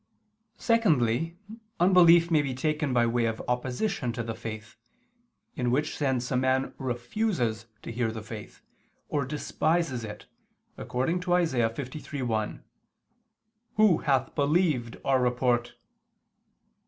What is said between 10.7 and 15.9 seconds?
according to Isa. 53:1: "Who hath believed our report?"